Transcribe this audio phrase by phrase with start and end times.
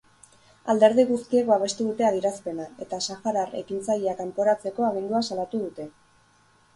[0.73, 5.87] Alderdi guztiek babestu dute adierazpena, eta saharar ekintzailea kanporatzeko agindua salatu dute.